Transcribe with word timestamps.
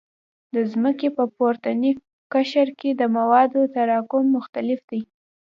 د 0.55 0.55
ځمکې 0.71 1.09
په 1.17 1.23
پورتني 1.35 1.91
قشر 2.33 2.67
کې 2.79 2.89
د 2.93 3.01
موادو 3.15 3.61
تراکم 3.75 4.23
مختلف 4.37 4.79
دی 4.89 5.01